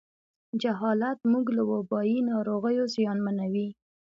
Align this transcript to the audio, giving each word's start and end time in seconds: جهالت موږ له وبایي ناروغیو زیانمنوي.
جهالت 0.61 1.19
موږ 1.31 1.45
له 1.57 1.63
وبایي 1.71 2.17
ناروغیو 2.31 2.85
زیانمنوي. 2.95 3.67